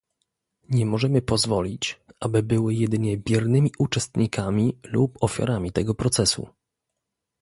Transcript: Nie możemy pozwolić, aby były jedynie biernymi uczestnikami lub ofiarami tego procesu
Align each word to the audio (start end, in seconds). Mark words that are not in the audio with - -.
Nie 0.69 0.85
możemy 0.85 1.21
pozwolić, 1.21 1.99
aby 2.19 2.43
były 2.43 2.73
jedynie 2.73 3.17
biernymi 3.17 3.71
uczestnikami 3.79 4.79
lub 4.83 5.17
ofiarami 5.23 5.71
tego 5.71 5.95
procesu 5.95 6.47